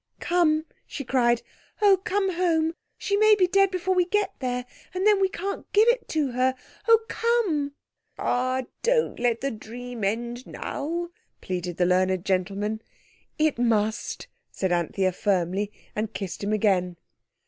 "Come!" 0.19 0.65
she 0.87 1.03
cried, 1.03 1.43
"oh, 1.79 1.97
come 2.03 2.31
home! 2.31 2.73
She 2.97 3.15
may 3.17 3.35
be 3.35 3.45
dead 3.45 3.69
before 3.69 3.93
we 3.93 4.05
get 4.05 4.33
there, 4.39 4.65
and 4.95 5.05
then 5.05 5.21
we 5.21 5.29
can't 5.29 5.71
give 5.73 5.87
it 5.89 6.07
to 6.07 6.31
her. 6.31 6.55
Oh, 6.87 7.01
come!" 7.07 7.73
"Ah, 8.17 8.63
don't 8.81 9.19
let 9.19 9.41
the 9.41 9.51
dream 9.51 10.03
end 10.03 10.47
now!" 10.47 11.09
pleaded 11.39 11.77
the 11.77 11.85
learned 11.85 12.25
gentleman. 12.25 12.81
"It 13.37 13.59
must," 13.59 14.25
said 14.49 14.71
Anthea 14.71 15.11
firmly, 15.11 15.71
and 15.95 16.11
kissed 16.11 16.43
him 16.43 16.51
again. 16.51 16.97